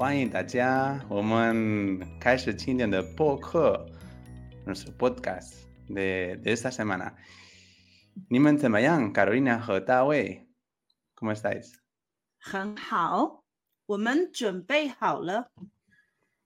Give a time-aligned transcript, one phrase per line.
[0.00, 3.86] 欢迎大家，我们开始今天的播客
[4.64, 7.12] ，nuestro podcast de de esta semana。
[8.30, 10.48] 你们怎么样，Carolina 和大卫
[11.14, 11.74] ？¿Cómo estáis？
[12.38, 13.44] 很好，
[13.84, 15.52] 我们准备好了。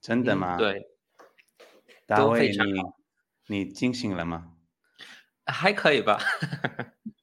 [0.01, 0.57] 真的吗？
[0.59, 0.89] 对，
[2.07, 2.99] 大都卫你非常好
[3.47, 4.57] 你惊醒了吗？
[5.47, 6.19] 还可以吧？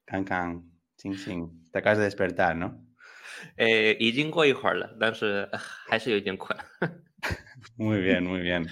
[0.06, 0.64] 刚刚
[0.96, 2.58] 惊醒，te acabas de despertar,
[3.57, 3.65] ¿no?
[3.65, 6.57] 呃，已经过一会儿了，但是呃还是有点困。
[7.77, 8.67] Muy bien, muy bien.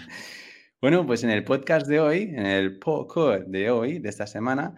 [0.80, 4.74] Bueno, pues en el podcast de hoy, en el podcast de hoy, de esta semana,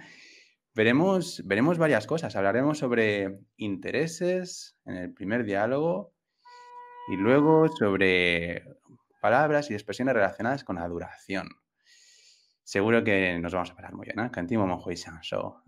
[0.74, 2.36] veremos, veremos varias cosas.
[2.36, 6.14] Hablaremos sobre intereses en el primer diálogo
[7.12, 8.64] y luego sobre
[9.20, 11.48] palabras y expresiones relacionadas con la duración.
[12.62, 14.30] Seguro que nos vamos a parar muy bien, ¿eh?
[14.32, 15.62] Cantimo mojo y show.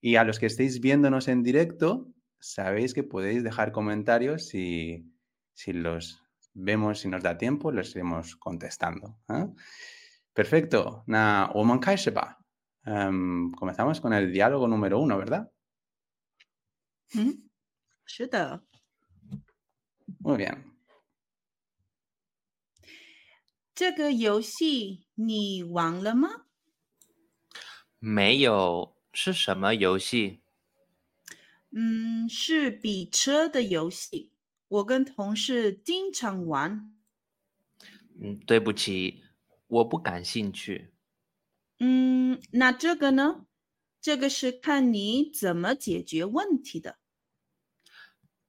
[0.00, 2.08] Y a los que estéis viéndonos en directo,
[2.40, 5.10] sabéis que podéis dejar comentarios si,
[5.54, 6.22] si los
[6.54, 9.18] vemos, si nos da tiempo, los iremos contestando.
[9.28, 9.46] ¿eh?
[10.32, 11.02] Perfecto.
[11.06, 12.38] Na, 我们开始吧.
[12.84, 15.50] Em, comenzamos con el diálogo número uno, ¿verdad?
[17.14, 17.48] 嗯，
[18.04, 18.62] 是的。
[20.18, 20.72] Muy bien.
[23.74, 26.46] 这个游戏你玩了吗？
[27.98, 30.39] 没有，是什么游戏？
[31.73, 34.31] 嗯，是比车的游戏，
[34.67, 36.93] 我跟同事经常玩。
[38.21, 39.23] 嗯，对不起，
[39.67, 40.93] 我不感兴趣。
[41.79, 43.45] 嗯，那这个呢？
[44.01, 46.97] 这个是看你怎么解决问题的。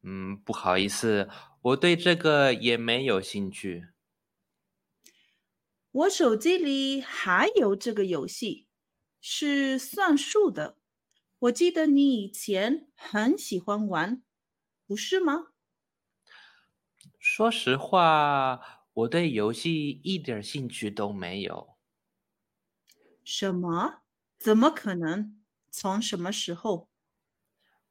[0.02, 1.28] 嗯，不好意思，
[1.60, 3.86] 我对这个也没有兴趣。
[5.92, 8.66] 我手机里还有这个游戏，
[9.20, 10.78] 是算数的。
[11.42, 14.22] 我记得你以前很喜欢玩，
[14.86, 15.48] 不是吗？
[17.18, 18.60] 说实话，
[18.92, 21.76] 我对游戏一点兴趣都没有。
[23.24, 24.02] 什么？
[24.38, 25.42] 怎么可能？
[25.70, 26.88] 从什么时候？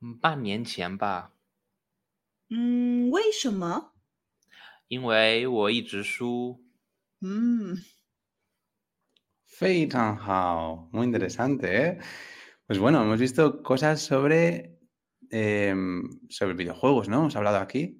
[0.01, 1.31] 嗯，半年前吧，
[2.49, 3.93] 嗯，为什么？
[4.89, 6.61] 因为我一直输。
[7.21, 7.77] 嗯
[9.47, 12.01] ，Feitanhao, muy interesante, ¿eh?
[12.71, 14.79] Pues bueno, hemos visto cosas sobre,
[15.29, 15.75] eh,
[16.29, 17.17] sobre videojuegos, ¿no?
[17.17, 17.99] Hemos hablado aquí,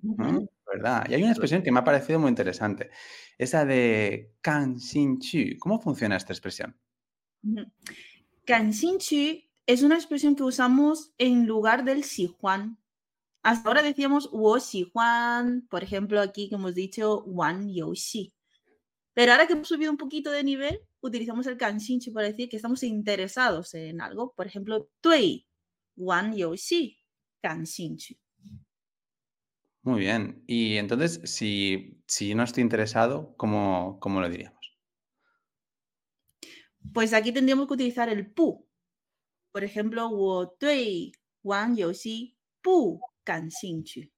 [0.66, 1.06] ¿verdad?
[1.10, 2.90] Y hay una expresión que me ha parecido muy interesante,
[3.38, 5.60] esa de Kanshinchu.
[5.60, 6.80] ¿Cómo funciona esta expresión?
[8.46, 12.78] Kanshinchu es una expresión que usamos en lugar del Sijuan.
[13.44, 14.58] Hasta ahora decíamos wo
[14.94, 18.34] Juan, por ejemplo, aquí que hemos dicho wan yoshi.
[19.14, 22.56] Pero ahora que hemos subido un poquito de nivel, utilizamos el kanshinchi para decir que
[22.56, 24.34] estamos interesados en algo.
[24.36, 25.48] Por ejemplo, tui,
[25.96, 26.98] wan yoshi,
[27.42, 28.20] kanshinchi.
[29.84, 30.44] Muy bien.
[30.46, 34.60] Y entonces, si, si no estoy interesado, ¿cómo, ¿cómo, lo diríamos?
[36.94, 38.68] Pues aquí tendríamos que utilizar el pu.
[39.52, 41.12] Por ejemplo, wo tui,
[41.44, 44.14] wan yoshi, pu, kanshinchi.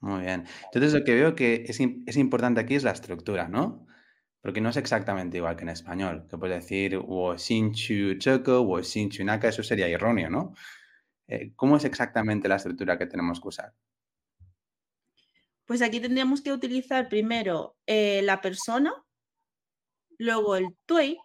[0.00, 0.44] Muy bien.
[0.64, 3.87] Entonces, lo que veo que es, es importante aquí es la estructura, ¿no?
[4.48, 8.80] porque no es exactamente igual que en español, que puedes decir wo sinchu choco, wo
[9.22, 10.54] naka, eso sería erróneo, ¿no?
[11.26, 13.74] Eh, ¿Cómo es exactamente la estructura que tenemos que usar?
[15.66, 18.94] Pues aquí tendríamos que utilizar primero eh, la persona,
[20.16, 21.18] luego el tui,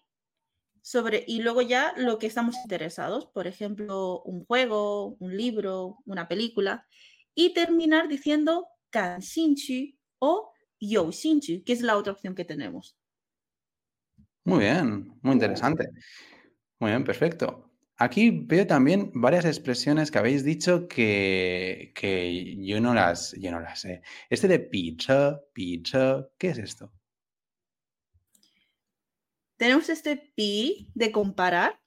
[0.82, 6.28] sobre, y luego ya lo que estamos interesados, por ejemplo, un juego, un libro, una
[6.28, 6.86] película,
[7.34, 12.98] y terminar diciendo kanshinchi o yo youshinchi, que es la otra opción que tenemos.
[14.46, 15.88] Muy bien, muy interesante.
[16.80, 17.72] Muy bien, perfecto.
[17.98, 23.60] Aquí veo también varias expresiones que habéis dicho que, que yo no las, yo no
[23.62, 24.02] las sé.
[24.30, 26.92] Este de picha, picha, ¿qué es esto?
[29.58, 31.80] Tenemos este pi de comparar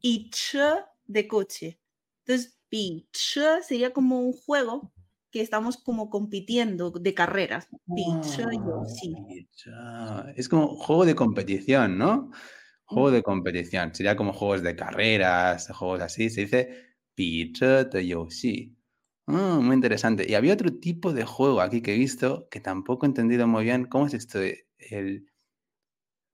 [0.00, 0.56] y ch
[1.04, 1.80] de coche.
[2.24, 4.92] Entonces, pi ch sería como un juego
[5.30, 7.68] que estamos como compitiendo de carreras.
[8.22, 9.14] Ch yo sí.
[9.28, 10.30] Picha.
[10.36, 12.30] Es como juego de competición, ¿no?
[12.84, 13.94] Juego de competición.
[13.94, 16.30] Sería como juegos de carreras, juegos así.
[16.30, 16.90] Se dice
[17.92, 18.76] de yoshi.
[19.26, 20.26] Ah, muy interesante.
[20.28, 23.64] Y había otro tipo de juego aquí que he visto que tampoco he entendido muy
[23.64, 23.84] bien.
[23.86, 24.40] ¿Cómo es esto?
[24.78, 25.26] El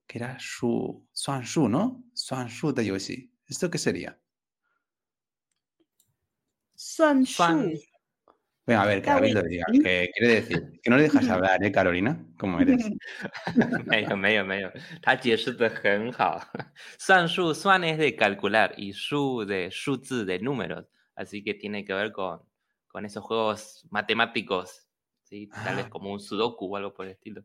[0.09, 2.05] que era Shu, Suan Shu, ¿no?
[2.13, 3.33] Suan Shu de yoshi.
[3.47, 4.21] ¿Esto qué sería?
[6.85, 7.79] Suan- shu.
[8.66, 9.66] Venga, a ver, que David lo diga.
[9.72, 12.24] Que quiere decir que no le dejas hablar, ¿eh, Carolina?
[12.38, 12.86] ¿Cómo eres?
[13.86, 16.40] 没有没有没有，他解释的很好。
[17.00, 20.86] 算术算 es de calcular y 数 de 数字 de números,
[21.16, 22.42] así que tiene que ver con,
[22.88, 24.88] con esos juegos matemáticos
[25.24, 25.48] ¿sí?
[25.48, 25.90] Tal vez Ah.
[25.90, 27.44] como un sudoku o algo por el estilo.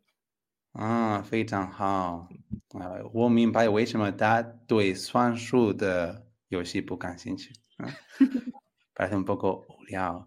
[0.72, 2.28] 啊，非常好。
[2.74, 7.52] 啊，我明白为什么他对算术的游戏不感兴趣。
[7.78, 7.88] 啊，
[8.94, 9.94] parece un poco 无聊。
[9.94, 10.26] 非常好，啊，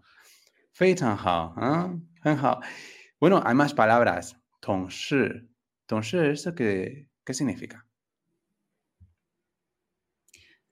[3.20, 4.36] Bueno, hay más palabras.
[4.60, 5.48] 同事，
[5.86, 7.86] 同事，¿eso qué, qué significa?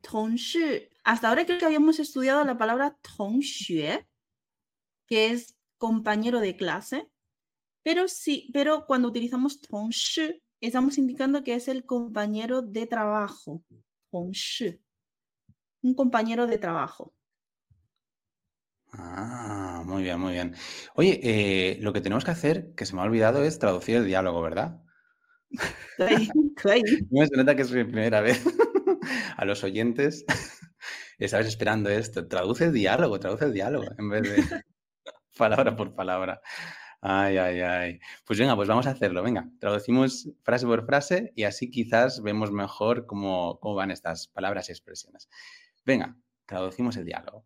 [0.03, 4.07] 同事, hasta ahora creo que habíamos estudiado la palabra 同学,
[5.07, 7.11] que es compañero de clase,
[7.83, 13.63] pero sí, pero cuando utilizamos 同事 estamos indicando que es el compañero de trabajo.
[14.11, 14.81] 同事,
[15.83, 17.15] un compañero de trabajo.
[18.93, 20.56] Ah, Muy bien, muy bien.
[20.96, 24.06] Oye, eh, lo que tenemos que hacer, que se me ha olvidado, es traducir el
[24.06, 24.82] diálogo, ¿verdad?
[25.50, 26.84] Estoy, estoy.
[27.12, 28.44] me que es mi primera vez.
[29.38, 30.26] A los oyentes,
[31.20, 32.28] estabas esperando esto.
[32.28, 34.64] Traduce el diálogo, traduce el diálogo, en vez de
[35.38, 36.42] palabra por palabra.
[37.02, 38.00] Ay, ay, ay.
[38.26, 39.24] Pues venga, pues vamos a hacerlo.
[39.24, 44.70] Venga, traducimos frase por frase y así quizás vemos mejor cómo, cómo van estas palabras
[44.70, 45.28] y expresiones.
[45.86, 46.16] Venga,
[46.46, 47.46] traducimos el diálogo.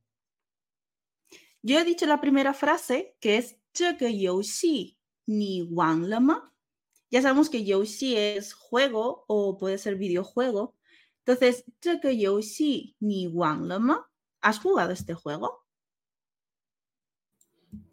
[1.67, 6.53] Yo he dicho la primera frase que es Yoshi ni wang lama.
[7.11, 10.77] Ya sabemos que Yoshi es juego o puede ser videojuego.
[11.25, 14.09] Entonces, Yoshi ni wang lama.
[14.39, 15.65] ¿Has jugado este juego?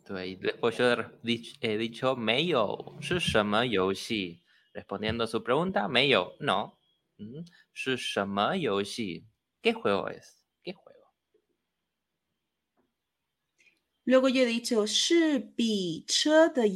[0.06, 0.94] Después yo
[1.60, 2.96] he dicho Meio,
[3.68, 4.40] Yoshi.
[4.72, 6.78] Respondiendo a su pregunta, Meio, no.
[7.18, 7.40] ¿Mm?
[9.60, 10.43] ¿Qué juego es?
[14.06, 15.54] Luego yo he dicho, shi
[16.54, 16.70] de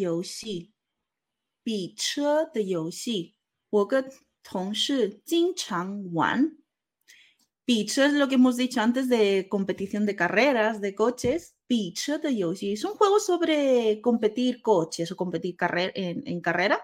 [8.02, 11.54] es lo que hemos dicho antes de competición de carreras, de coches.
[11.68, 16.82] Es un juego sobre competir coches o competir carrer en, en carrera.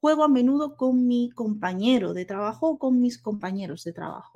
[0.00, 4.33] Juego a menudo con mi compañero de trabajo o con mis compañeros de trabajo.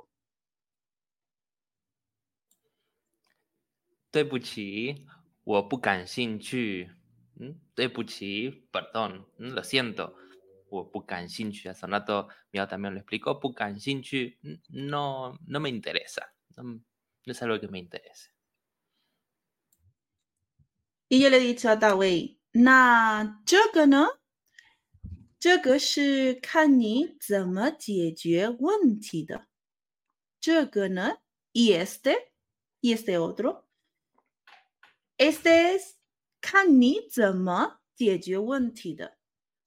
[4.18, 5.06] 对不起，
[5.44, 6.92] 我不感兴趣。
[7.40, 10.14] 嗯，对不起，perdón，嗯，lo siento，
[10.70, 11.68] 我不感兴趣。
[11.68, 17.68] Hace un rato Miao también lo explicó, 不感兴趣嗯，no, no me interesa, no, no es algo que
[17.68, 18.30] me interese.
[21.10, 24.20] Y yo le he dicho a Dawei, 那这个呢？
[25.40, 29.48] 这个是看你怎么解决问题的。
[30.40, 31.18] 这个呢？
[31.52, 32.32] Y este,
[32.80, 33.64] y este otro.
[35.18, 35.96] Este es
[36.42, 39.18] 看你怎么解决问题的。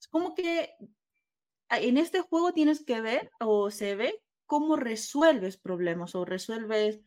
[0.00, 0.76] Es como que
[1.68, 7.00] ah, en este juego tienes que ver o se ve cómo resuelves problemas o resuelves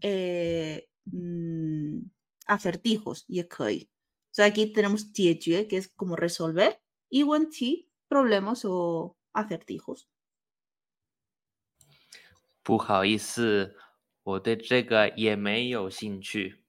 [0.00, 2.00] eh, mm,
[2.46, 3.46] acertijos, y O
[4.30, 10.08] sea, aquí tenemos 解决, que es como resolver, y 问题, problemas o acertijos.
[12.62, 13.76] 不好意思，
[14.24, 16.59] 我对这个也没有兴趣。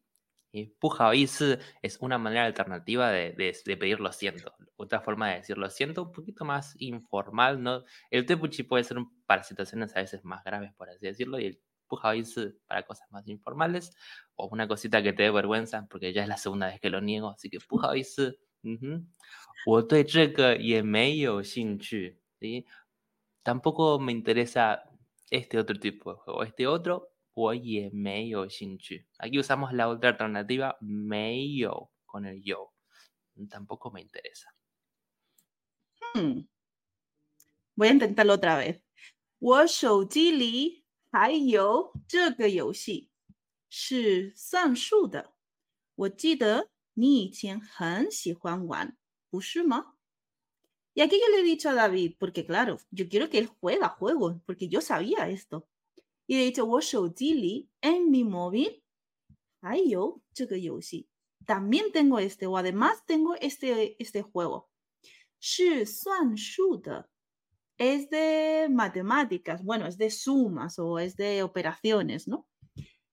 [0.53, 0.77] ¿sí?
[0.79, 4.55] Puja bici es una manera alternativa de, de, de, pedir lo siento.
[4.77, 7.63] Otra forma de decir lo siento, un poquito más informal.
[7.63, 7.85] ¿no?
[8.11, 11.61] El tepuchi puede ser para situaciones a veces más graves, por así decirlo, y el
[11.89, 13.95] puja bici para cosas más informales.
[14.37, 17.01] O una cosita que te dé vergüenza, porque ya es la segunda vez que lo
[17.01, 18.23] niego, así que puja bici.
[18.65, 19.07] Uh -huh.
[23.43, 24.85] Tampoco me interesa
[25.31, 26.43] este otro tipo de juego.
[26.45, 29.06] Este otro 我也没有兴趣.
[29.18, 32.74] Aquí usamos la otra alternativa, 没有 con el yo.
[33.50, 34.48] Tampoco me interesa.
[36.14, 36.48] Hmm.
[37.76, 38.82] Voy a intentarlo otra vez.
[39.38, 43.12] 我手机里还有这个游戏，
[43.70, 45.36] 是算术的。
[45.94, 48.98] 我记得你以前很喜欢玩，
[49.30, 49.94] 不是吗？
[50.96, 54.42] Y aquí yo le he dicho a David, porque claro, yo quiero que él juega juegos,
[54.48, 55.68] porque yo sabía esto.
[56.28, 58.82] Y le he dicho, 我手机里 en mi móvil
[59.62, 61.08] 还有这个游戏。
[61.46, 64.70] También tengo este, o además tengo este, este juego.
[65.40, 67.10] 是算术的
[67.78, 72.48] es de matemáticas, bueno, es de sumas o es de operaciones, ¿no?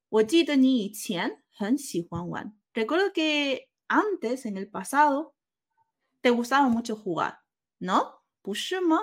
[0.09, 2.57] 我记得你以前很喜欢玩。
[2.73, 5.35] Recuerdo que antes, en el pasado,
[6.21, 7.39] te gustaba mucho jugar,
[7.79, 8.23] ¿no?
[8.43, 8.99] 不是吗？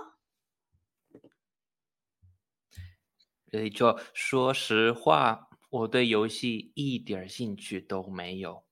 [3.56, 8.66] He dicho, 说实话，我对游戏一点儿兴趣都没有。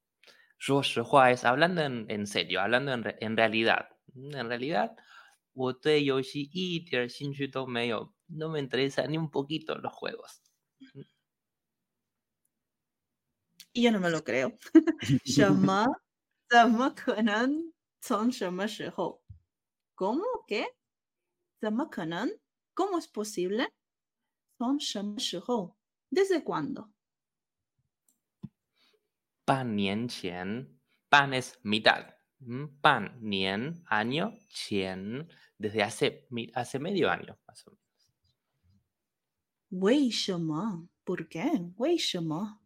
[0.57, 3.87] 说实话 es hablando en, en serio, hablando en, re- en realidad.
[4.13, 4.95] Mm, En realidad,
[5.53, 8.13] 我对游戏一点儿兴趣都没有。
[8.27, 10.41] No me interesa ni un poquito los juegos.
[13.73, 14.57] Y yo no me lo creo.
[15.25, 15.85] 什么？
[16.49, 17.73] 怎么可能？
[18.01, 20.65] 从什么时候？¿Cómo qué?
[21.59, 23.69] 怎么可能？¿Cómo es posible?
[24.57, 26.89] 从什么时候？¿Desde cuándo?
[29.45, 30.79] 半年前，
[31.09, 35.27] 半 es mitad，嗯，半年 año 前，
[35.57, 37.79] desde hace mi- hace medio año más o menos.
[39.69, 41.73] 为什么？¿Por qué?
[41.77, 42.59] 为什么？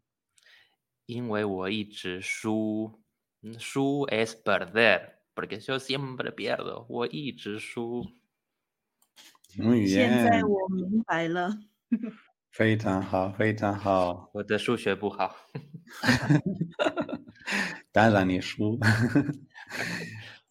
[1.06, 3.02] 因为我一直输，
[3.42, 8.04] 嗯输 es perder, porque yo siempre pierdo，我一直输。
[9.56, 10.48] Muy 现在 bien.
[10.48, 11.58] 我明白了。
[12.50, 14.30] 非常好，非常好。
[14.32, 15.34] 我的数学不好。
[17.92, 18.78] 当然你输。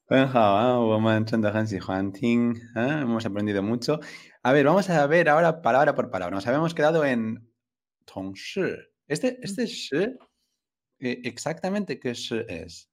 [0.05, 3.03] 很好啊，我们真的很喜欢听，¿eh?
[3.03, 3.99] hemos aprendido mucho.
[4.41, 6.35] A ver, vamos a ver ahora palabra por palabra.
[6.35, 7.47] Nos habíamos quedado en
[8.05, 8.91] 同事.
[9.07, 10.17] Este, este shi,
[10.99, 12.89] eh, exactamente qué shi es.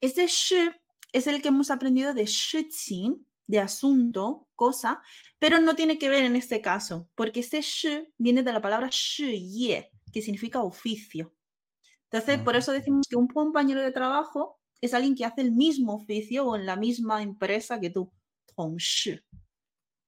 [0.00, 0.70] Este shi
[1.12, 5.02] es el que hemos aprendido de shiqing, de asunto, cosa,
[5.41, 8.89] pero no tiene que ver en este caso, porque este shi viene de la palabra
[8.91, 11.33] shiye, que significa oficio.
[12.11, 12.75] Entonces, por eso mm.
[12.75, 16.67] decimos que un compañero de trabajo es alguien que hace el mismo oficio o en
[16.67, 18.13] la misma empresa que tú.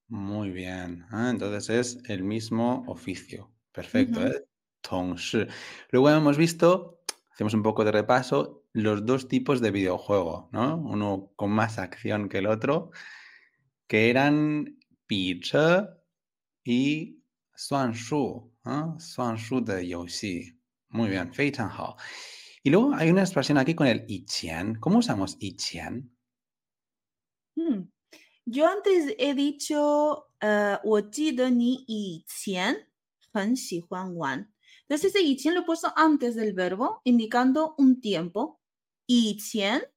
[0.08, 1.04] Muy bien.
[1.10, 3.52] Ah, entonces es el mismo oficio.
[3.72, 4.20] Perfecto.
[4.20, 5.48] Uh -huh.
[5.48, 5.48] ¿eh?
[5.90, 10.78] Luego hemos visto, hacemos un poco de repaso, los dos tipos de videojuego, ¿no?
[10.78, 12.92] Uno con más acción que el otro,
[13.88, 14.78] que eran
[15.13, 16.03] 比车
[16.65, 17.21] y
[17.57, 18.97] 算数, ¿ah?
[18.99, 20.59] 算数的游戏.
[20.89, 21.97] Muy bien, 非常好.
[22.63, 24.75] Y luego hay una expresión aquí con el 以前.
[24.81, 26.11] ¿Cómo usamos 以前?
[27.57, 27.91] Mm.
[28.45, 32.87] Yo antes he dicho, eh, 我记得你以前
[33.33, 34.49] 很喜欢玩.
[34.89, 38.59] Entonces, ese 以前 lo he puesto antes del verbo, indicando un tiempo.
[39.07, 39.91] 以前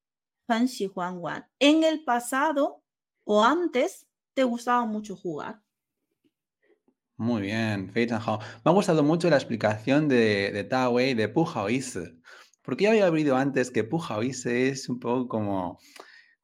[0.48, 1.50] 很喜欢玩.
[1.60, 2.82] En el pasado
[3.24, 4.05] o antes
[4.37, 5.63] te gustaba mucho jugar.
[7.17, 8.39] Muy bien, Fei Hao.
[8.39, 12.19] Me ha gustado mucho la explicación de, de Ta Wei de Pujaoise,
[12.61, 15.79] porque ya había oído antes que Pujaoise es un poco como,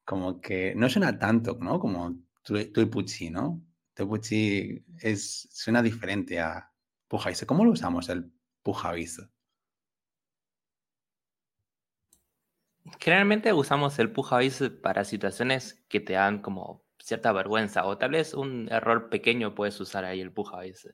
[0.06, 1.78] como que no suena tanto, ¿no?
[1.78, 3.62] Como Tui Puchi, ¿no?
[3.92, 6.72] Tui es, suena diferente a
[7.08, 7.44] puja Pujaoise.
[7.44, 8.24] ¿Cómo lo usamos el
[8.62, 9.28] puja Pujaoise?
[12.98, 18.12] Generalmente usamos el puja Pujaoise para situaciones que te dan como cierta vergüenza o tal
[18.12, 20.88] vez un error pequeño puedes usar ahí el pujavis.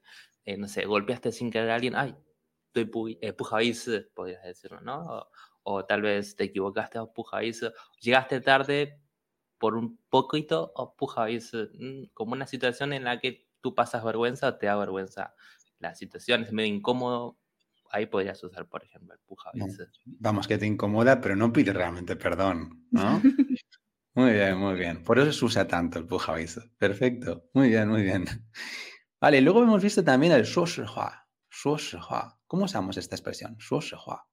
[0.44, 2.16] Eh, no sé, golpeaste sin querer a alguien, ay,
[2.72, 5.02] estoy eh, pujavis, podrías decirlo, ¿no?
[5.02, 5.30] O,
[5.64, 7.62] o, tal vez te equivocaste o pujavis,
[8.00, 8.98] llegaste tarde
[9.58, 11.52] por un poquito o pujavis,
[12.14, 15.34] como una situación en la que tú pasas vergüenza o te da vergüenza
[15.78, 17.38] la situación, es medio incómodo,
[17.90, 19.50] ahí podrías usar, por ejemplo, el.
[19.54, 19.66] No,
[20.06, 23.20] vamos, que te incomoda, pero no pide realmente perdón, ¿no?
[24.18, 25.04] Muy bien, muy bien.
[25.04, 26.60] Por eso se usa tanto el pujaviso.
[26.76, 27.44] Perfecto.
[27.54, 28.24] Muy bien, muy bien.
[29.20, 31.28] Vale, luego hemos visto también el shuoshihua.
[31.48, 32.40] Shuoshihua.
[32.48, 33.56] ¿Cómo usamos esta expresión?
[33.58, 34.26] Shuoshihua.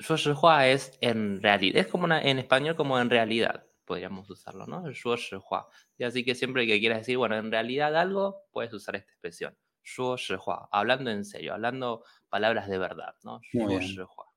[0.00, 1.80] Shuoshihua es en realidad.
[1.80, 3.64] Es como una, en español como en realidad.
[3.86, 4.86] Podríamos usarlo, ¿no?
[4.86, 5.70] El shuoshihua.
[5.96, 9.56] Y así que siempre que quieras decir, bueno, en realidad algo, puedes usar esta expresión.
[9.82, 10.68] Shuoshihua.
[10.70, 13.40] Hablando en serio, hablando palabras de verdad, ¿no?
[13.50, 14.31] Shuoshihua.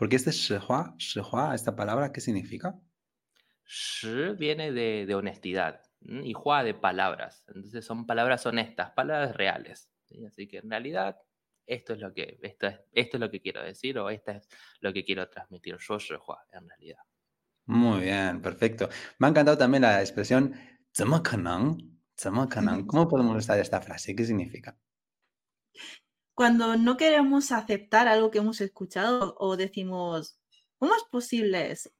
[0.00, 2.74] Porque este shihua, shihua, esta palabra, ¿qué significa?
[3.66, 7.44] Shi viene de, de, honestidad y hua de palabras.
[7.48, 9.90] Entonces son palabras honestas, palabras reales.
[10.06, 10.24] ¿sí?
[10.24, 11.18] Así que en realidad
[11.66, 14.48] esto es lo que esto es, esto es lo que quiero decir o esto es
[14.80, 17.02] lo que quiero transmitir yo, shihua, en realidad.
[17.66, 18.88] Muy bien, perfecto.
[19.18, 20.54] Me ha encantado también la expresión
[22.86, 24.16] ¿Cómo podemos usar esta frase?
[24.16, 24.78] ¿Qué significa?
[26.40, 30.40] cuando no queremos aceptar algo que hemos escuchado o decimos,
[30.78, 31.90] ¿cómo es posible eso?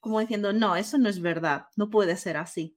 [0.00, 2.74] Como diciendo, no, eso no es verdad, no puede ser así.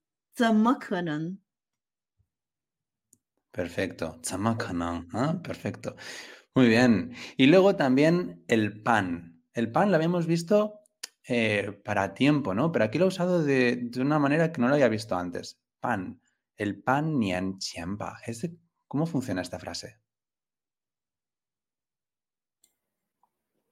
[3.49, 4.19] Perfecto,
[5.13, 5.39] ¿eh?
[5.41, 5.95] perfecto.
[6.53, 7.15] Muy bien.
[7.37, 9.41] Y luego también el pan.
[9.53, 10.81] El pan lo habíamos visto
[11.25, 12.73] eh, para tiempo, ¿no?
[12.73, 15.61] Pero aquí lo he usado de, de, una manera que no lo había visto antes.
[15.79, 16.19] Pan.
[16.57, 18.19] El pan nian chiamba.
[18.91, 20.01] ¿Cómo funciona esta frase?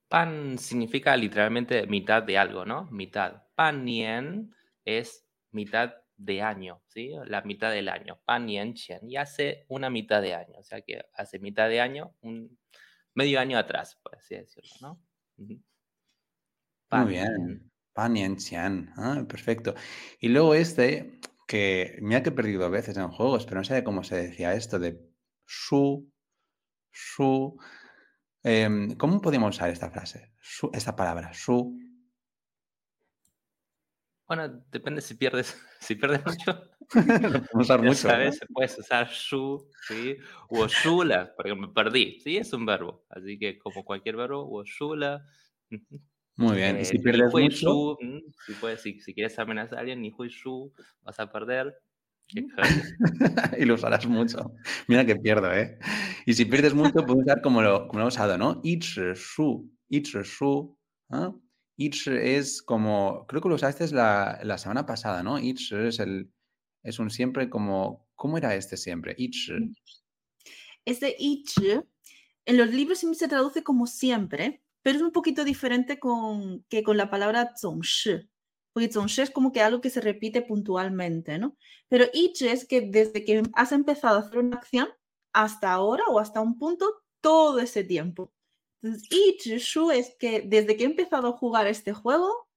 [0.08, 2.86] Pan significa literalmente mitad de algo, ¿no?
[2.90, 3.42] Mitad.
[3.54, 7.12] Pan nian es mitad de año, ¿sí?
[7.26, 8.18] La mitad del año.
[8.24, 9.00] Pan nian qian.
[9.10, 10.58] Y hace una mitad de año.
[10.58, 12.58] O sea que hace mitad de año, un
[13.12, 15.02] medio año atrás, por así decirlo, ¿no?
[15.36, 15.62] Uh -huh.
[16.88, 17.70] Pan Muy bien.
[17.92, 18.94] Pan nian qian.
[18.96, 19.74] Ah, perfecto.
[20.18, 24.02] Y luego este, que mira que he perdido veces en juegos, pero no sé cómo
[24.02, 25.09] se decía esto de
[25.50, 26.08] shu,
[26.92, 27.58] Su.
[28.42, 30.32] Em, ¿Cómo podemos usar esta frase?
[30.40, 31.76] Su, esta palabra, su.
[34.26, 36.70] Bueno, depende si pierdes, si pierdes mucho.
[37.52, 37.90] Lo usar mucho.
[37.90, 37.94] ¿no?
[37.94, 40.16] sabes, puedes usar su, ¿sí?
[40.48, 42.20] O shula, porque me perdí.
[42.20, 43.04] Sí, es un verbo.
[43.10, 45.26] Así que como cualquier verbo, o shula.
[46.36, 46.76] Muy bien.
[46.76, 50.12] Eh, si pierdes mucho, shu, mm, si, puedes, si, si quieres amenazar a alguien, ni
[50.16, 51.76] hui shu, vas a perder.
[53.58, 54.52] Y lo usarás mucho.
[54.88, 55.78] Mira que pierdo, ¿eh?
[56.26, 58.60] Y si pierdes mucho, puedes usar como lo, como lo he usado, ¿no?
[58.62, 60.76] Ichi shu, ichi shu.
[61.76, 65.38] Ichi es como, creo que lo usaste la, la semana pasada, ¿no?
[65.38, 66.30] Ichi es el,
[66.82, 69.14] es un siempre como, ¿cómo era este siempre?
[69.16, 69.74] Ichi.
[70.84, 71.54] Este ich
[72.46, 76.82] en los libros siempre se traduce como siempre, pero es un poquito diferente con, que
[76.82, 78.29] con la palabra 总是,
[78.73, 81.55] porque 总是 es como que algo que se repite puntualmente, ¿no?
[81.87, 84.89] Pero ich es que desde que has empezado a hacer una acción
[85.33, 88.31] hasta ahora o hasta un punto, todo ese tiempo.
[88.81, 92.47] Entonces, 一直输 es que desde que he empezado a jugar este juego,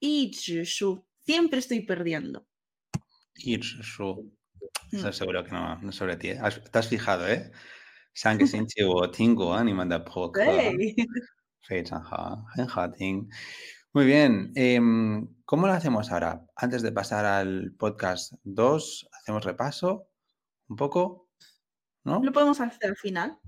[0.00, 2.46] 一直输, siempre estoy perdiendo.
[3.36, 4.30] Ichi shu.
[4.92, 4.96] Mm.
[4.96, 6.38] Eso seguro que no, no es sobre ti, ¿eh?
[6.40, 7.50] Has- Te has fijado, ¿eh?
[8.14, 10.40] 上个星期我听过你们的播客。
[10.40, 10.94] ¡Ey!
[11.66, 13.28] 非常好，很好听。
[13.93, 14.51] Muy bien.
[14.55, 16.45] Em, ¿Cómo lo hacemos ahora?
[16.55, 20.09] Antes de pasar al podcast 2, hacemos repaso
[20.67, 21.29] un poco,
[22.03, 22.21] ¿no?
[22.23, 23.39] Lo podemos hacer al final.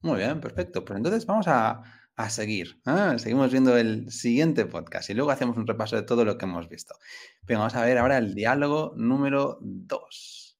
[0.00, 0.84] Muy bien, perfecto.
[0.84, 1.82] Pues entonces vamos a,
[2.16, 2.80] a seguir.
[2.86, 3.18] ¿eh?
[3.18, 6.68] Seguimos viendo el siguiente podcast y luego hacemos un repaso de todo lo que hemos
[6.68, 6.94] visto.
[7.46, 10.58] Pero vamos a ver ahora el diálogo número 2.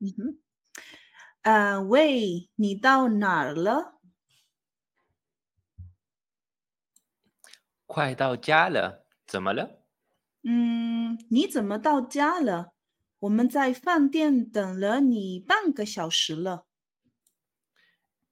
[0.00, 0.10] Wei,
[1.44, 1.82] ah,
[2.58, 2.80] ni?
[7.86, 9.80] 快到家了，怎么了？
[10.42, 12.72] 嗯，你怎么到家了？
[13.20, 16.66] 我们在饭店等了你半个小时了。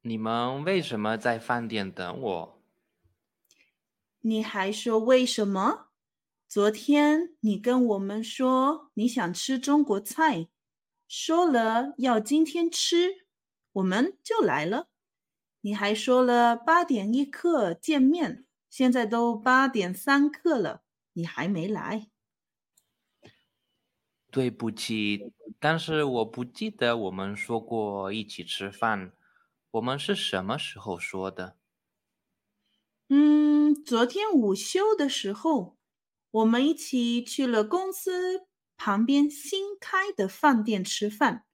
[0.03, 2.63] 你们为什么在饭店等我？
[4.21, 5.89] 你还说为什么？
[6.47, 10.49] 昨天你跟我们说你想吃中国菜，
[11.09, 13.27] 说了要今天吃，
[13.73, 14.89] 我们就来了。
[15.63, 18.45] 你还说了八点一刻见面，
[18.77, 20.83] 现在都八点三刻了，
[21.13, 22.11] 你还没来。
[24.33, 29.13] 对不起，但是我不记得我们说过一起吃饭。
[29.71, 31.57] 我们是什么时候说的？
[33.09, 35.79] 嗯，昨天午休的时候，
[36.33, 41.45] 我们一起去了公司旁边新开的饭店吃饭，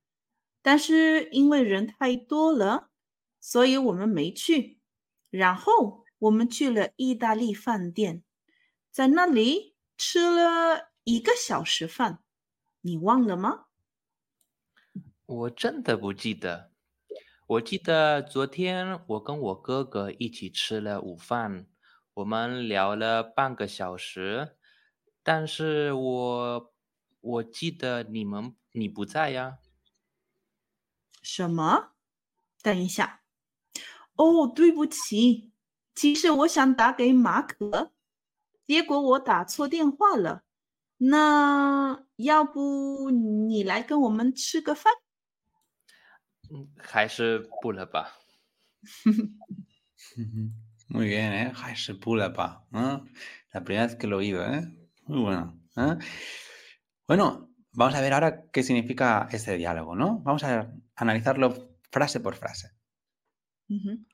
[0.63, 2.89] 但是因为人太多了，
[3.39, 4.81] 所以我们没去。
[5.29, 8.23] 然后我们去了意大利饭店，
[8.91, 12.23] 在那里吃了一个小时饭，
[12.83, 13.67] 你忘了吗？
[15.25, 16.71] 我真的不记得。
[17.47, 21.67] 我记得昨天我跟我哥哥一起吃了午饭，
[22.15, 24.57] 我们聊了半个小时，
[25.23, 26.75] 但是我
[27.21, 29.59] 我记得你们你不在呀。
[31.23, 31.93] 什么？
[32.63, 33.23] 等一下。
[34.17, 35.50] 哦，对不起，
[35.95, 37.93] 其实我想打给马可，
[38.67, 40.43] 结果我打错电话了。
[40.99, 44.93] 那要不你来跟我们吃个饭？
[46.51, 48.19] 嗯，还是不了吧。
[50.89, 51.53] Muy bien, ¿eh?
[51.55, 52.67] Ay, se pula, pa.
[52.73, 53.05] ¿ah?
[53.53, 54.63] La primera vez que lo he oído, ¿eh?
[55.07, 55.61] Muy bueno.
[55.77, 55.97] ¿eh?
[57.07, 60.19] Bueno, vamos a ver ahora qué significa este diálogo, ¿no?
[60.21, 62.71] Vamos a analizarlo frase por frase.
[63.71, 64.05] 嗯哼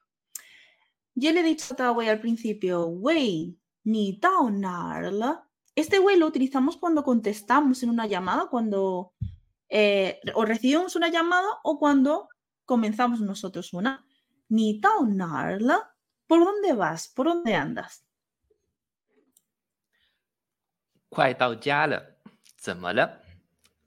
[1.15, 5.47] ，yo le he dicho a Wei al principio, Wei, 你到哪儿了？
[5.75, 9.13] Este Wei lo utilizamos cuando contestamos en una llamada, cuando
[9.69, 12.27] eh, o recibimos una llamada o cuando
[12.65, 14.03] comenzamos nosotros una.
[14.47, 17.07] 你到哪儿了？¿Por dónde vas?
[17.07, 18.03] ¿Por dónde andas?
[21.09, 22.17] 快到家了，
[22.57, 23.21] 怎么了？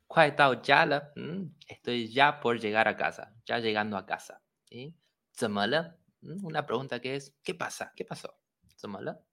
[0.07, 4.41] 快到家了，嗯，estoy ya por llegar a casa, ya llegando a casa.
[4.69, 4.95] ¿sí?
[5.33, 5.98] 怎么了？
[6.23, 7.93] 嗯，una pregunta que es ¿qué pasa?
[7.97, 8.35] ¿Qué pasó?
[8.77, 9.25] 怎么了？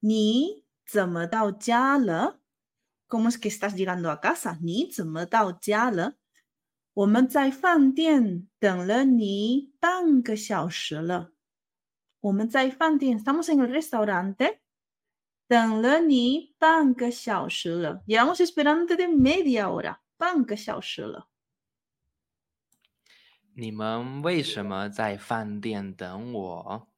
[0.00, 4.58] 你怎么到家了？¿Cómo es que estás llegando a casa?
[4.62, 6.16] 你怎么到家了？
[6.92, 11.32] 我们在饭店等了你半个小时了。
[12.20, 14.58] 我们在饭店，estamos en el restaurante，
[15.46, 18.02] 等了你半个小时了。
[18.06, 21.28] Llevamos esperándote de media hora，半个小时了。
[23.57, 26.89] 你们为什么在饭店等我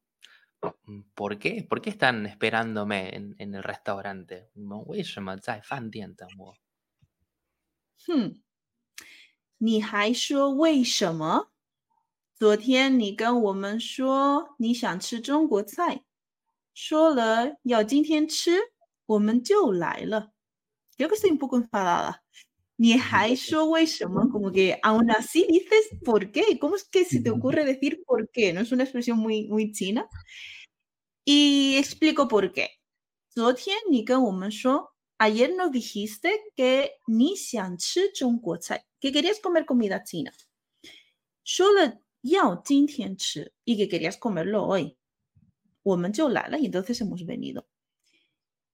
[1.15, 1.67] ？，¿por qué?
[1.67, 4.49] ¿Por qué están esperándome en, en el restaurante?
[4.53, 6.55] 你们为什么在饭店等我？
[8.07, 8.41] 哼，
[9.59, 11.51] 你还说为什么？
[12.33, 16.05] 昨天你跟我们说你想吃中国菜，
[16.73, 18.73] 说了要今天吃，
[19.05, 20.31] 我们就来了。
[20.97, 22.21] ¿Qué cosa importa para?
[22.77, 23.87] ni es a eso, güey,
[24.31, 28.29] como que aún así dices por qué, ¿cómo es que se te ocurre decir por
[28.29, 28.53] qué?
[28.53, 30.07] No es una expresión muy, muy china.
[31.25, 32.69] Y explico por qué.
[35.19, 37.35] Ayer nos dijiste que ni
[38.99, 40.31] que querías comer comida china.
[41.41, 41.99] Solo
[43.65, 44.97] y que querías comerlo hoy.
[45.83, 47.67] Y entonces hemos venido.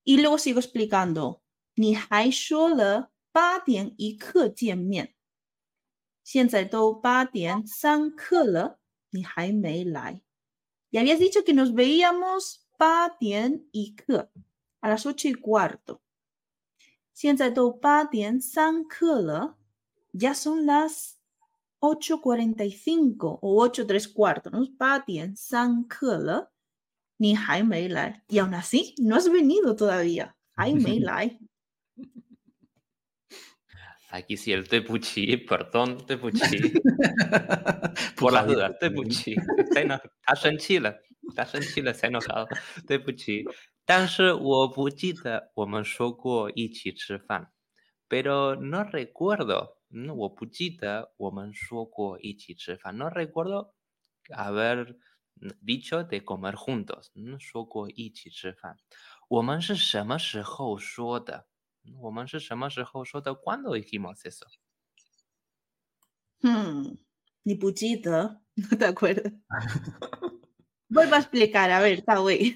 [0.04, 1.42] Y luego sigo explicando.
[1.76, 5.15] Ni le 八点一刻见面，
[6.25, 8.79] 现在都八点三刻了，
[9.11, 10.23] 你还没来。
[10.91, 14.31] Ya habías dicho que nos veíamos 八点一刻，
[14.81, 16.01] a las ocho y cuarto。
[17.13, 19.57] 现在都八点三刻了，
[20.13, 21.17] ya son las
[21.81, 26.53] ocho cuarenta y cinco o ocho tres cuartos，八点三刻了，
[27.17, 28.23] 你还没来。
[28.29, 31.39] Y aún así no has venido todavía，还没来。
[34.13, 36.73] Aquí sí el tepuchi, perdón, tepuchi.
[38.17, 39.37] Por las dudas, tepuchi.
[39.75, 42.47] Está senchila, está senchila, se ha enojado.
[42.87, 43.45] Tepuchi.
[43.85, 47.53] 但是我不记得我们说过一起吃饭，
[48.07, 53.73] pero no recuerdo，嗯，我不记得我们说过一起吃饭，no recuerdo
[54.29, 54.97] haber
[55.65, 58.77] dicho de comer juntos，嗯，说过一起吃饭。
[59.29, 61.47] 我们是什么时候说的？
[62.01, 64.47] 我们是什么时候说的？¿Cuándo dijimos eso?
[66.41, 66.97] Hmm,
[67.45, 69.33] ni puchito, no te acuerdas.
[70.89, 72.55] Vuelvo a explicar, a ver, 大卫。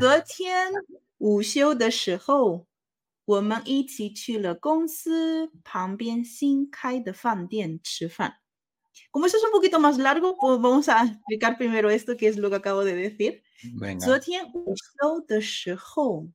[0.00, 0.70] 昨天
[1.18, 2.66] 午休的时候，
[3.24, 8.36] 我们一起去了公司旁边新开的饭店吃饭。
[9.10, 12.50] Como esto es un poquito más largo, pues vamos a explicar primero esto, que es lo
[12.50, 13.42] que acabo de decir.
[13.80, 14.04] Venga.
[14.04, 16.28] 昨天午休的时候。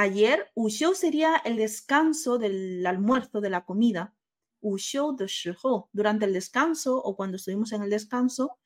[0.00, 4.14] Ayer, Ushou sería el descanso del almuerzo, de la comida.
[4.60, 8.60] Ushou de Shiho, durante el descanso o cuando estuvimos en el descanso,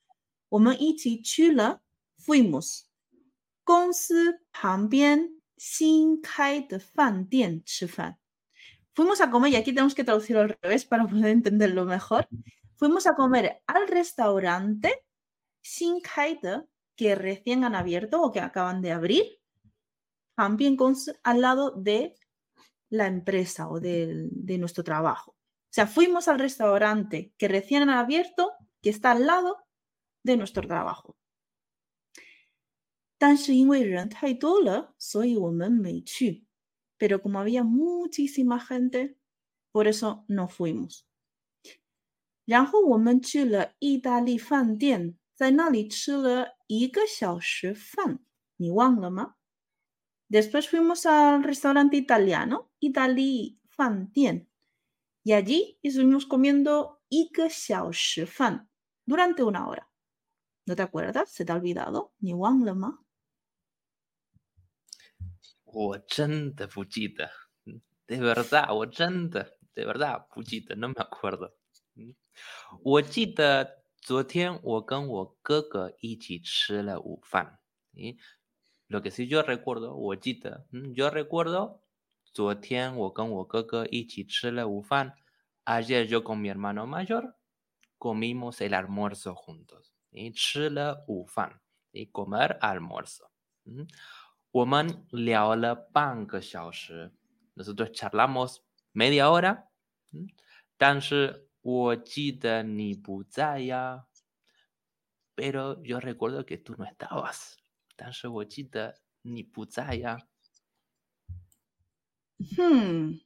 [1.23, 1.83] chula
[2.19, 2.91] fuimos.
[8.93, 12.29] Fuimos a comer, y aquí tenemos que traducirlo al revés para poder entenderlo mejor.
[12.77, 15.03] Fuimos a comer al restaurante
[15.63, 16.03] Xin
[16.95, 19.42] que recién han abierto o que acaban de abrir
[20.36, 20.78] también
[21.24, 22.16] al lado de
[22.90, 25.32] la empresa o de, de nuestro trabajo.
[25.32, 29.58] O sea, fuimos al restaurante que recién han abierto, que está al lado
[30.24, 31.18] de nuestro trabajo.
[36.98, 39.18] Pero como había muchísima gente,
[39.72, 41.06] por eso no fuimos.
[42.48, 48.20] 然后我们去了意大利饭店，在那里吃了一个小时饭，
[48.56, 49.36] 你忘了吗
[50.32, 54.50] ？Después fuimos al restaurante italiano, Itali Fan Tien,
[55.24, 58.70] y allí estuvimos comiendo Ike Xiao Shi Fan
[59.06, 59.90] durante una hora.
[60.66, 61.32] ¿No te acuerdas?
[61.32, 62.14] ¿Se te ha olvidado?
[62.20, 63.04] Ni Wang Le Ma.
[68.08, 68.68] De verdad,
[69.76, 71.54] de verdad, puchita, no me acuerdo.
[72.84, 77.60] 我记得昨天我跟我哥哥一起吃了午饭。
[77.96, 78.16] 诶
[78.93, 79.97] ，lo que sí yo recuerdo,
[80.71, 81.83] yo recuerdo,
[85.65, 87.37] ayer yo con mi hermano mayor
[87.99, 89.95] comimos el almuerzo juntos.
[90.11, 90.33] Y
[91.93, 93.31] y comer almuerzo.
[97.55, 99.71] Nosotros charlamos media hora.
[105.35, 107.62] pero yo recuerdo que tú no estabas.
[107.97, 110.19] 但是我记得你不在呀。
[112.57, 113.21] Hmm.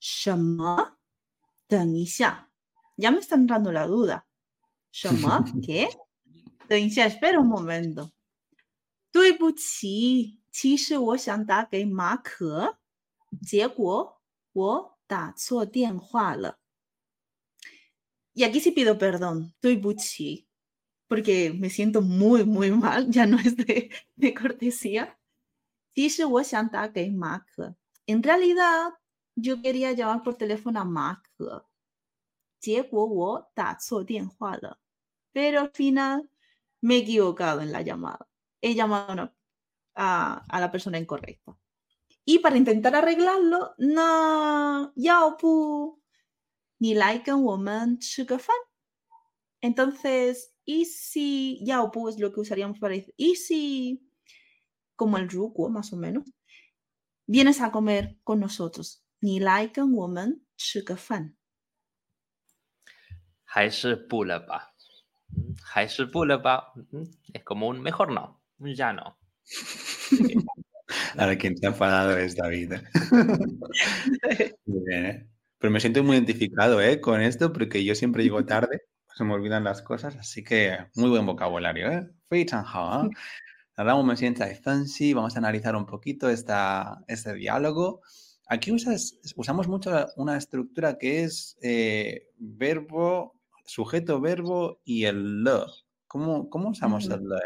[0.00, 0.98] 什么？
[1.68, 2.50] 等一下
[2.96, 4.24] ，ya me está entrando la duda。
[4.90, 5.88] 什么？¿Qué？
[6.68, 8.10] 等一下，espera un momento。
[9.12, 12.78] 对不起，其实我想打给马可，
[13.46, 14.20] 结果
[14.52, 16.58] 我打错电话了。
[18.34, 20.48] Y aquí sí pido perdón，对不起。
[21.12, 25.20] porque me siento muy, muy mal, ya no es de, de cortesía.
[28.06, 28.94] En realidad,
[29.36, 31.22] yo quería llamar por teléfono a Mark.
[35.32, 36.30] Pero al final
[36.80, 38.26] me he equivocado en la llamada.
[38.62, 39.34] He llamado
[39.94, 41.54] a, a la persona incorrecta.
[42.24, 46.00] Y para intentar arreglarlo, no, ya pu,
[46.78, 47.30] ni like
[49.60, 53.13] Entonces, ¿y si ya o es lo que usaríamos para decir?
[53.17, 54.09] ¿Y si,
[54.95, 56.25] como el rukuo más o menos,
[57.25, 59.03] vienes a comer con nosotros?
[59.21, 60.41] Ni like a woman,
[60.97, 61.35] fan.
[63.49, 64.75] 还是不了吧，
[65.63, 66.73] 还是不了吧。
[67.33, 69.17] Es como un mejor no, ya no.
[71.17, 72.73] Ahora quien se ha enfadado es David.
[74.65, 75.29] muy bien, ¿eh?
[75.57, 77.01] Pero me siento muy identificado ¿eh?
[77.01, 78.81] con esto porque yo siempre llego tarde,
[79.14, 81.90] se me olvidan las cosas, así que muy buen vocabulario.
[81.90, 82.10] ¿eh?
[83.76, 84.16] Ahora un
[84.62, 88.02] fancy, vamos a analizar un poquito esta, este diálogo.
[88.46, 95.66] Aquí usamos mucho una estructura que es eh, verbo sujeto, verbo y el lo.
[96.06, 97.36] ¿Cómo, cómo usamos el lo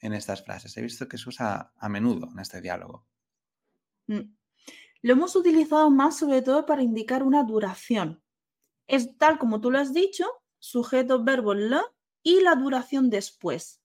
[0.00, 0.76] en, estas frases?
[0.76, 3.06] He visto que se usa a menudo en este diálogo.
[4.08, 4.34] Mm.
[5.02, 8.22] Lo hemos utilizado más sobre todo para indicar una duración.
[8.86, 10.26] Es tal como tú lo has dicho,
[10.60, 11.82] sujeto, verbo, lo
[12.22, 13.82] y la duración después.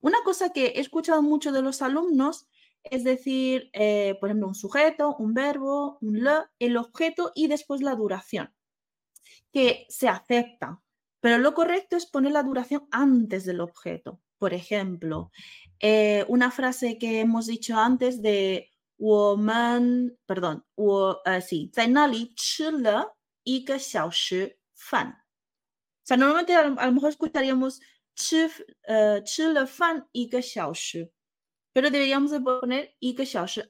[0.00, 2.48] Una cosa que he escuchado mucho de los alumnos
[2.84, 7.80] es decir, eh, por ejemplo, un sujeto, un verbo, un lo, el objeto y después
[7.80, 8.52] la duración,
[9.52, 10.82] que se acepta.
[11.20, 14.20] Pero lo correcto es poner la duración antes del objeto.
[14.38, 15.30] Por ejemplo,
[15.78, 21.14] eh, una frase que hemos dicho antes de woman, perdón, uh,
[21.46, 21.70] sí,
[24.74, 25.21] fan.
[26.03, 27.81] O sea, normalmente a, lo mejor escucharíamos
[28.87, 30.07] uh, fan
[31.73, 32.95] pero deberíamos de poner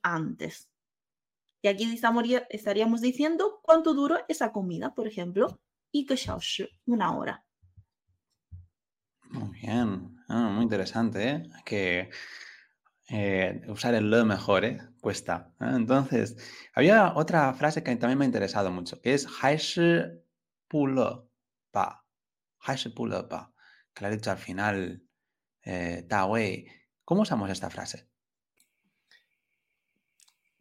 [0.03, 0.69] antes.
[1.61, 1.99] Y aquí
[2.49, 5.59] estaríamos diciendo cuánto duró esa comida, por ejemplo,
[6.85, 7.43] una hora.
[9.29, 11.49] Muy bien, ah, muy interesante, ¿eh?
[11.65, 12.09] Que
[13.09, 14.79] eh, usar el lo mejor, ¿eh?
[15.01, 15.53] Cuesta.
[15.59, 15.71] ¿eh?
[15.73, 16.37] Entonces,
[16.73, 20.23] había otra frase que también me ha interesado mucho, que es 还是
[20.69, 21.27] 不乐
[21.71, 22.00] 吧,
[22.61, 23.51] 还是不乐吧,
[23.93, 25.01] que lo ha dicho al final
[25.63, 26.67] eh, Wei.
[27.03, 28.07] ¿Cómo usamos esta frase?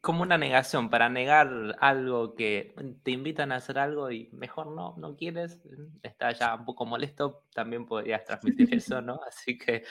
[0.06, 4.94] como una negación, para negar algo que te invitan a hacer algo y mejor no,
[4.98, 5.60] no quieres,
[6.00, 9.18] está ya un poco molesto, también podrías transmitir eso, ¿no?
[9.26, 9.82] Así que,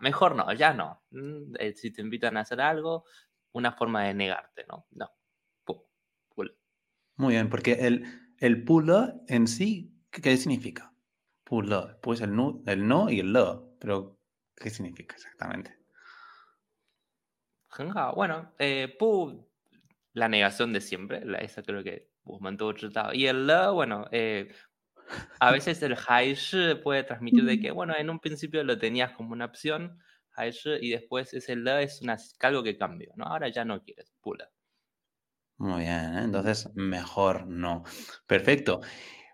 [0.00, 1.04] mejor no, ya no.
[1.12, 3.04] Mm, eh, si te invitan a hacer algo,
[3.52, 4.88] una forma de negarte, ¿no?
[4.90, 5.08] No.
[7.18, 8.04] Muy bien, porque el,
[8.38, 10.93] el pulo en sí, ¿qué significa?
[11.43, 14.19] Pulo, pues el no, el no y el lo, pero
[14.55, 15.77] ¿qué significa exactamente?
[18.15, 18.95] Bueno, eh,
[20.13, 22.11] la negación de siempre, la, esa creo que
[23.13, 24.53] Y el le, bueno, eh,
[25.39, 29.33] a veces el shi puede transmitir de que, bueno, en un principio lo tenías como
[29.33, 29.99] una opción,
[30.37, 33.25] shi, y después ese le es una, algo que cambió, ¿no?
[33.25, 34.49] Ahora ya no quieres, pula.
[35.57, 36.23] Muy bien, ¿eh?
[36.23, 37.83] entonces mejor no.
[38.27, 38.81] Perfecto.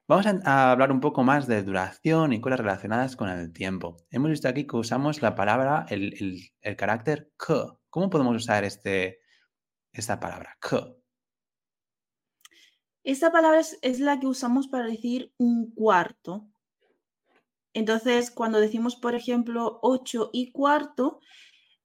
[0.09, 3.95] Vamos a, hablar un poco más de duración y cosas relacionadas con el tiempo.
[4.09, 7.53] Hemos visto aquí que usamos la palabra, el, el, carácter que
[7.91, 9.19] ¿Cómo podemos usar este,
[9.93, 10.57] esta palabra?
[10.67, 10.79] Que.
[13.03, 16.49] Esta palabra es, la que usamos para decir un cuarto.
[17.75, 21.19] Entonces, cuando decimos, por ejemplo, ocho y cuarto,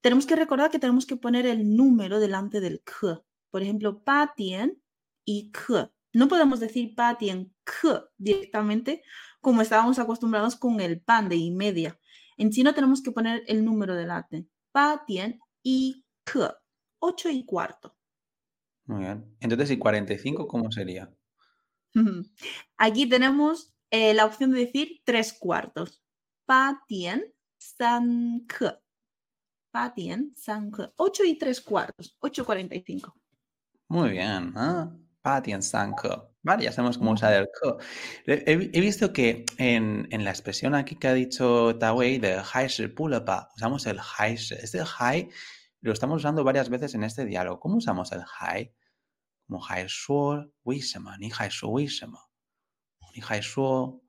[0.00, 3.18] tenemos que recordar que tenemos que poner el número delante del que.
[3.50, 4.82] Por ejemplo, patien
[5.26, 5.93] y que.
[6.14, 9.02] No podemos decir patien que directamente
[9.40, 11.98] como estábamos acostumbrados con el pan de y media.
[12.36, 14.46] En chino tenemos que poner el número delante.
[14.72, 16.48] Patien y que,
[17.00, 17.96] 8 y cuarto.
[18.86, 19.36] Muy bien.
[19.40, 21.12] Entonces, ¿y 45 cómo sería?
[22.76, 26.02] Aquí tenemos eh, la opción de decir tres cuartos.
[26.46, 27.24] Pa tien
[27.58, 28.72] san ke.
[29.72, 30.92] Pa tien san ke.
[30.96, 32.16] 8 y tres cuartos.
[32.20, 33.12] 8.45.
[33.88, 34.54] Muy bien.
[34.56, 35.03] ¿eh?
[35.24, 36.10] Pa tien san ke.
[36.42, 37.68] Vale, ya sabemos cómo usar el ke.
[38.26, 42.88] He, visto que en, en, la expresión aquí que ha dicho Tawei de hai shi
[42.88, 44.54] pa, usamos el hai shi.
[44.56, 45.30] Este hai
[45.80, 47.58] lo estamos usando varias veces en este diálogo.
[47.58, 48.74] ¿Cómo usamos el hai?
[49.46, 50.82] Como hai shuo, wei
[51.18, 51.88] ni hai shuo, wei
[53.14, 54.02] ni hai shuo.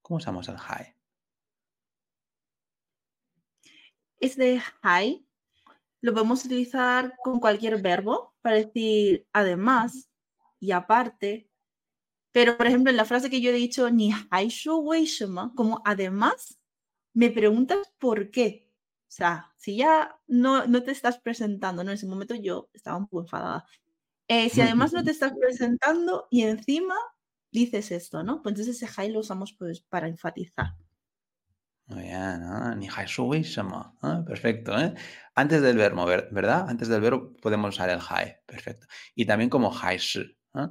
[0.00, 0.94] ¿Cómo usamos el hai?
[4.18, 5.26] Este hai
[6.00, 10.11] lo podemos utilizar con cualquier verbo para decir además
[10.62, 11.50] y aparte.
[12.30, 14.48] Pero, por ejemplo, en la frase que yo he dicho, ni hai
[15.56, 16.60] como además,
[17.14, 18.70] me preguntas por qué.
[19.08, 21.90] O sea, si ya no, no te estás presentando, ¿no?
[21.90, 23.66] En ese momento yo estaba un poco enfadada.
[24.28, 26.94] Eh, si además no te estás presentando y encima
[27.50, 28.40] dices esto, ¿no?
[28.42, 30.76] Pues entonces ese high lo usamos pues para enfatizar.
[31.86, 32.74] Muy bien, ¿no?
[32.76, 34.24] Ni ¿eh?
[34.26, 34.94] Perfecto, ¿eh?
[35.34, 36.66] Antes del verbo, ¿verdad?
[36.68, 38.86] Antes del verbo podemos usar el high, perfecto.
[39.14, 39.98] Y también como high
[40.54, 40.68] ¿eh?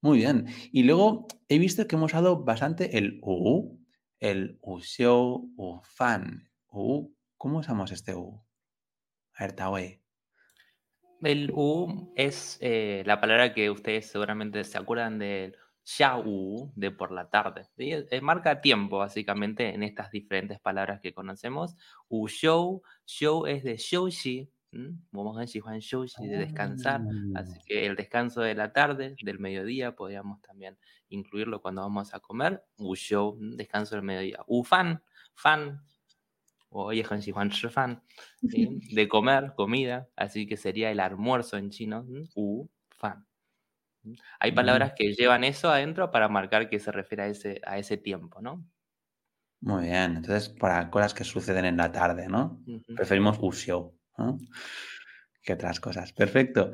[0.00, 0.46] Muy bien.
[0.72, 3.78] Y luego he visto que hemos usado bastante el u
[4.20, 6.50] el u xiu, u fan.
[6.70, 8.44] U, ¿Cómo usamos este u?
[9.34, 10.02] A ver, Taoe.
[11.22, 15.56] El U es eh, la palabra que ustedes seguramente se acuerdan del
[16.24, 17.66] U, de por la tarde.
[18.20, 21.76] marca tiempo, básicamente, en estas diferentes palabras que conocemos.
[22.08, 23.76] U show, show es de
[25.80, 27.06] shoushi, de descansar.
[27.32, 30.78] Así Ah, que el descanso de la tarde, del mediodía, podríamos también
[31.08, 32.64] incluirlo cuando vamos a comer.
[32.78, 34.44] U show, descanso del mediodía.
[34.46, 35.02] U fan,
[36.70, 38.02] o oye, han Juan fan,
[38.46, 38.68] ¿sí?
[38.90, 43.26] de comer, comida, así que sería el almuerzo en chino, u fan.
[44.40, 47.78] Hay mm, palabras que llevan eso adentro para marcar que se refiere a ese, a
[47.78, 48.66] ese tiempo, ¿no?
[49.60, 50.16] Muy bien.
[50.16, 52.64] Entonces, para cosas que suceden en la tarde, ¿no?
[52.66, 52.94] Ujú.
[52.94, 54.38] Preferimos u xiu, ¿no?
[55.42, 56.12] Que otras cosas.
[56.12, 56.72] Perfecto.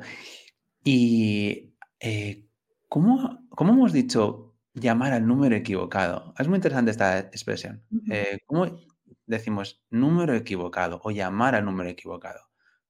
[0.83, 2.45] Y eh,
[2.89, 6.33] ¿cómo, cómo hemos dicho llamar al número equivocado?
[6.37, 7.83] Es muy interesante esta expresión.
[8.11, 8.77] Eh, ¿cómo
[9.25, 12.41] decimos número equivocado o llamar al número equivocado?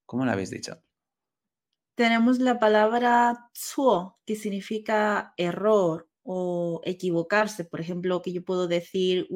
[0.05, 0.81] ¿Cómo lo habéis dicho?
[1.95, 7.63] Tenemos la palabra zuo, que significa error o equivocarse.
[7.63, 9.27] Por ejemplo, que yo puedo decir,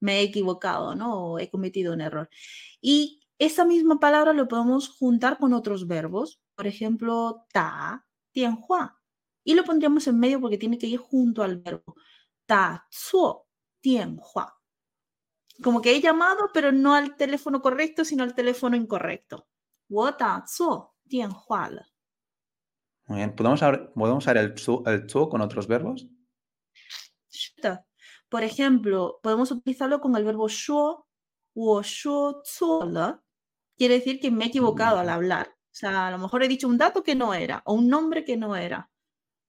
[0.00, 1.24] me he equivocado, ¿no?
[1.24, 2.28] O he cometido un error.
[2.80, 9.00] Y esa misma palabra lo podemos juntar con otros verbos, por ejemplo, ta, tianhua,
[9.42, 11.96] y lo pondríamos en medio porque tiene que ir junto al verbo.
[12.44, 13.48] Ta, zuo,
[13.80, 14.60] tianhua.
[15.62, 19.48] Como que he llamado, pero no al teléfono correcto, sino al teléfono incorrecto.
[19.88, 21.70] Wo ta, zuo, tianhua.
[23.06, 23.34] Muy bien.
[23.34, 23.60] ¿Podemos,
[23.94, 26.06] podemos usar el tzu, con otros verbos?
[28.28, 31.08] Por ejemplo, podemos utilizarlo con el verbo shuo,
[31.54, 33.18] wo shuo zuo le,
[33.79, 35.47] ，quiere decir que me he equivocado al hablar.
[35.49, 38.23] O sea, a lo mejor he dicho un dato que no era, o un nombre
[38.23, 38.89] que no era.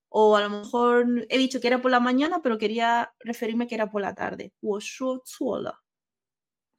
[0.08, 3.74] O a lo mejor he dicho que era por la mañana, pero quería referirme que
[3.74, 4.52] era por la tarde.
[4.60, 5.82] 我说错了。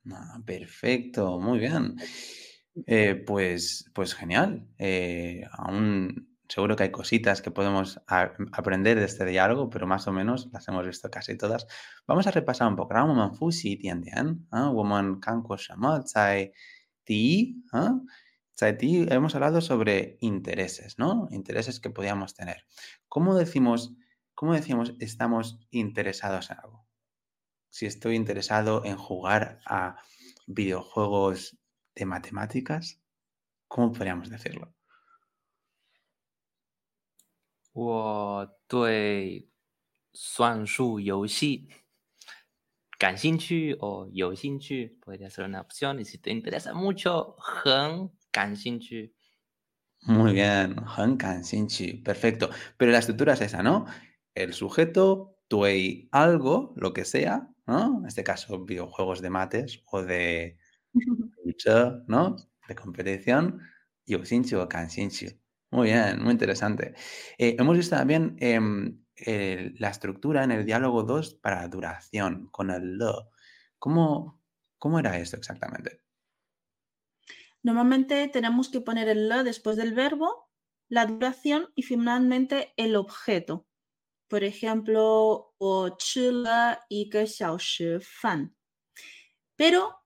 [0.09, 1.95] Ah, perfecto, muy bien.
[2.85, 4.67] Eh, pues, pues genial.
[4.77, 10.07] Eh, aún seguro que hay cositas que podemos a- aprender de este diálogo, pero más
[10.07, 11.67] o menos las hemos visto casi todas.
[12.07, 12.93] Vamos a repasar un poco.
[12.93, 15.99] 让我们复习一点点，啊，我们看过什么？
[15.99, 16.53] 在
[17.03, 18.01] 第一，啊，
[18.55, 21.27] 在第一 hemos hablado sobre intereses, ¿no?
[21.31, 22.65] Intereses que podíamos tener.
[23.07, 23.95] ¿Cómo decimos,
[24.33, 26.87] cómo decimos estamos interesados en algo?
[27.69, 29.97] si estoy interesado en jugar a
[30.47, 31.59] videojuegos
[31.93, 32.99] de matemáticas,
[33.67, 34.73] ¿cómo podríamos decirlo?
[37.73, 39.47] 我对
[40.11, 41.69] 算术游戏
[43.02, 45.98] Kanshinchu o Yoshinchu podría ser una opción.
[45.98, 47.34] Y si te interesa mucho,
[47.64, 49.10] Han Kanshinchu.
[50.02, 52.50] Muy bien, Han Kanshinchu, perfecto.
[52.76, 53.86] Pero la estructura es esa, ¿no?
[54.36, 57.98] El sujeto, tuei algo, lo que sea, ¿no?
[57.98, 60.58] En este caso, videojuegos de mates o de
[61.44, 62.36] lucha, ¿no?
[62.68, 63.60] De competición.
[64.06, 65.26] Yoshinchu o Kanshinchu.
[65.72, 66.94] Muy bien, muy interesante.
[67.36, 68.60] Eh, hemos visto también eh,
[69.24, 73.30] eh, la estructura en el diálogo 2 para duración, con el lo.
[73.78, 74.40] ¿Cómo,
[74.78, 76.02] ¿Cómo era esto exactamente?
[77.62, 80.50] Normalmente tenemos que poner el lo después del verbo,
[80.88, 83.66] la duración y finalmente el objeto.
[84.28, 85.96] Por ejemplo, o
[86.88, 87.26] y que
[88.00, 88.56] fan.
[89.56, 90.02] Pero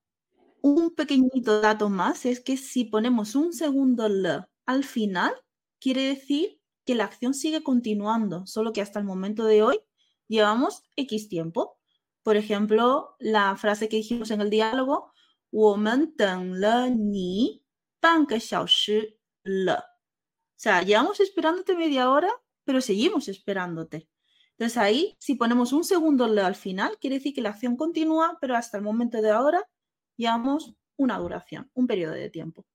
[0.60, 5.32] un pequeñito dato más es que si ponemos un segundo le al final,
[5.80, 9.79] quiere decir que la acción sigue continuando, solo que hasta el momento de hoy
[10.27, 11.77] llevamos X tiempo.
[12.23, 15.11] Por ejemplo, la frase que dijimos en el diálogo,
[15.51, 17.61] 我们等了你
[17.99, 19.75] 半个小时了.
[19.75, 22.29] O sea, llevamos esperándote media hora,
[22.63, 24.07] pero seguimos esperándote.
[24.51, 28.37] Entonces ahí, si ponemos un segundo le al final, quiere decir que la acción continúa,
[28.39, 29.67] pero hasta el momento de ahora
[30.15, 32.65] llevamos una duración, un periodo de tiempo.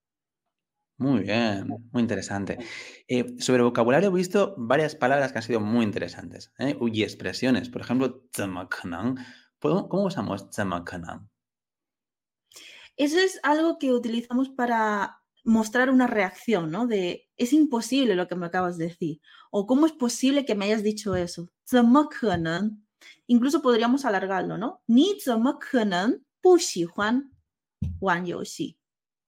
[1.01, 2.57] Muy bien, muy interesante.
[3.07, 6.53] Eh, sobre vocabulario he visto varias palabras que han sido muy interesantes.
[6.59, 6.75] ¿eh?
[6.93, 9.17] Y expresiones, por ejemplo, 怎么可能?
[9.61, 11.29] ¿Cómo cómo usamos 怎么可能?
[12.97, 16.87] Eso es algo que utilizamos para mostrar una reacción, ¿no?
[16.87, 19.21] De es imposible lo que me acabas de decir.
[19.51, 21.51] O cómo es posible que me hayas dicho eso.
[21.65, 22.83] 怎么可能?
[23.27, 24.81] Incluso podríamos alargarlo, ¿no?
[24.87, 27.31] 你怎么可能不喜欢
[28.01, 28.79] 玩游戏?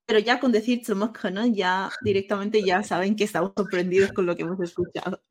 [0.05, 1.45] pero ya con decir Tsumoko, ¿no?
[1.45, 5.21] Ya directamente ya pues saben que estamos sorprendidos con lo que hemos escuchado.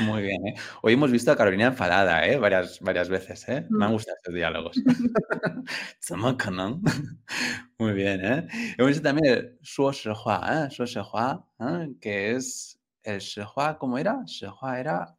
[0.00, 0.54] Muy bien, ¿eh?
[0.82, 2.36] Hoy hemos visto a Carolina enfadada, ¿eh?
[2.38, 3.66] Varias, varias veces, ¿eh?
[3.70, 3.94] Me han mm.
[3.94, 4.76] gustado estos diálogos.
[6.00, 6.80] Tsumoko, ¿no?
[7.78, 8.48] Muy bien, ¿eh?
[8.76, 10.70] Hemos visto también Suo Shihua, ¿eh?
[10.70, 11.94] Suo Shihua, ¿eh?
[12.00, 12.80] que es...
[13.02, 14.22] ¿El Shihua cómo era?
[14.26, 15.16] Shihua era...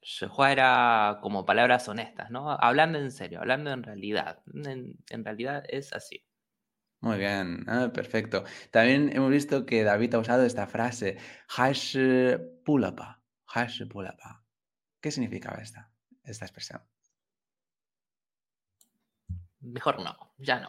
[0.00, 2.50] Shihua era como palabras honestas, ¿no?
[2.50, 4.42] Hablando en serio, hablando en realidad.
[4.54, 6.24] en realidad es así.
[7.02, 8.44] Muy bien, ah, perfecto.
[8.70, 11.18] También hemos visto que David ha usado esta frase,
[11.56, 11.74] "Hai
[12.64, 13.20] pulapa,
[13.54, 14.44] hai pulapa.
[15.00, 15.90] ¿Qué significaba esta,
[16.22, 16.80] esta expresión?
[19.60, 20.68] Mejor no, ya no.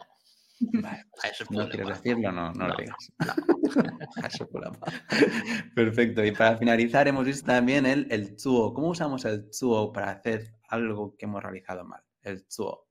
[0.81, 3.11] Vale, pues, no quieres decirlo, no, no, lo digas.
[3.19, 3.33] no.
[5.75, 6.25] Perfecto.
[6.25, 8.73] Y para finalizar hemos visto también el, el zuo.
[8.73, 12.01] ¿Cómo usamos el zuo para hacer algo que hemos realizado mal?
[12.23, 12.87] El zuo.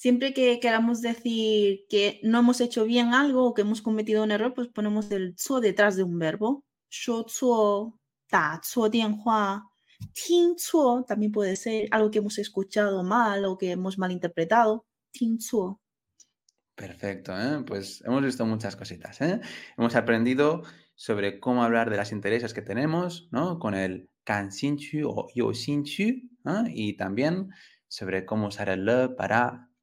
[0.00, 4.30] Siempre que queramos decir que no hemos hecho bien algo o que hemos cometido un
[4.30, 6.64] error, pues ponemos el zuo detrás de un verbo.
[6.88, 9.62] Shuo zuo, da zuo dianhua,
[10.14, 10.56] ting
[11.06, 14.86] también puede ser algo que hemos escuchado mal o que hemos malinterpretado.
[15.12, 15.38] Ting.
[16.74, 17.62] Perfecto, ¿eh?
[17.66, 19.38] Pues hemos visto muchas cositas, ¿eh?
[19.76, 20.62] Hemos aprendido
[20.94, 23.58] sobre cómo hablar de los intereses que tenemos, ¿no?
[23.58, 26.04] Con el kanxinchu o youxinchu,
[26.46, 26.64] ¿eh?
[26.68, 27.50] Y también
[27.86, 29.69] sobre cómo usar el le para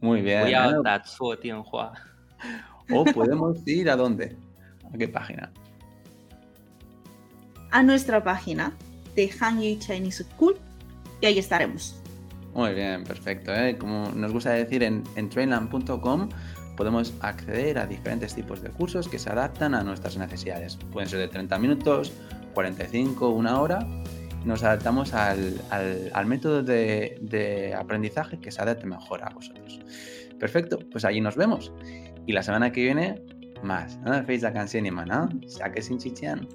[0.00, 0.42] Muy bien.
[0.42, 0.68] Voy a
[2.90, 4.36] O podemos ir a dónde?
[4.92, 5.52] ¿A qué página?
[7.70, 8.72] A nuestra página
[9.14, 10.56] de Hanyu Chinese School
[11.20, 12.00] y ahí estaremos.
[12.54, 13.54] Muy bien, perfecto.
[13.54, 13.76] ¿eh?
[13.76, 16.28] Como nos gusta decir en, en trainland.com
[16.76, 20.76] podemos acceder a diferentes tipos de cursos que se adaptan a nuestras necesidades.
[20.92, 22.12] Pueden ser de 30 minutos,
[22.54, 23.86] 45, una hora
[24.48, 29.80] nos adaptamos al, al, método de, de, aprendizaje que se adapte mejor a vosotros.
[30.40, 31.72] Perfecto, pues allí nos vemos.
[32.26, 33.22] Y la semana que viene,
[33.62, 33.98] más.
[33.98, 35.28] No me la canción ni más, ¿no?
[35.46, 36.48] Saque sin chichán.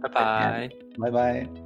[0.00, 0.76] Bye bye.
[0.98, 1.61] Bye bye.